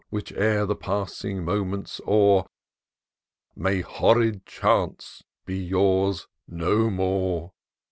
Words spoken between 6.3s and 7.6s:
no more.